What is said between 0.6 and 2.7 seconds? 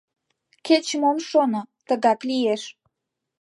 Кеч-мом шоно, тыгак лиеш.